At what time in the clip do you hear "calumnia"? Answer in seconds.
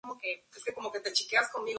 1.51-1.69